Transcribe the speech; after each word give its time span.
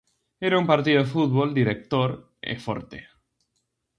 Era 0.47 0.57
un 0.59 0.65
partido 0.65 0.99
de 1.03 1.07
fútbol 1.13 1.49
director 1.59 2.11
e 2.51 2.55
forte. 2.65 2.99